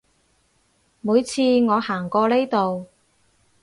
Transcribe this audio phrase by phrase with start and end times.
[1.01, 2.87] 每次我行過呢度